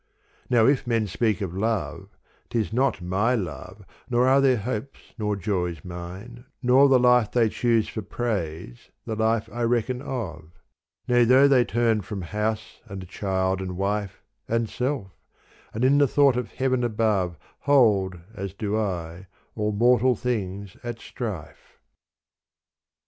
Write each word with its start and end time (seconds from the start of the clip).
Now 0.49 0.65
if 0.65 0.87
men 0.87 1.05
speak 1.05 1.41
of 1.41 1.55
love 1.55 2.17
't 2.49 2.57
is 2.59 2.73
not 2.73 3.03
my 3.03 3.35
love 3.35 3.85
Nor 4.09 4.27
are 4.27 4.41
their 4.41 4.57
hopes 4.57 5.13
nor 5.19 5.35
joys 5.35 5.85
mine, 5.85 6.45
nor 6.63 6.89
the 6.89 6.97
life 6.97 7.29
They 7.31 7.49
choose 7.49 7.87
for 7.87 8.01
praise 8.01 8.89
the 9.05 9.15
life 9.15 9.47
I 9.53 9.61
reckon 9.61 10.01
of: 10.01 10.45
Nay 11.07 11.23
though 11.23 11.47
they 11.47 11.63
turn 11.63 12.01
from 12.01 12.23
house 12.23 12.81
and 12.87 13.07
child 13.07 13.61
and 13.61 13.77
wife 13.77 14.23
And 14.47 14.67
self, 14.67 15.11
and 15.71 15.85
in 15.85 15.99
the 15.99 16.07
thought 16.07 16.35
of 16.35 16.49
heaven 16.53 16.83
above 16.83 17.37
Hold, 17.59 18.17
as 18.33 18.55
do 18.55 18.79
I, 18.79 19.27
all 19.53 19.71
mortal 19.71 20.15
things 20.15 20.75
at 20.83 20.97
strife. 20.99 21.77